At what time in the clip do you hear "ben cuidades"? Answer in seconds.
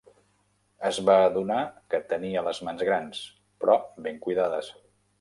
4.09-4.77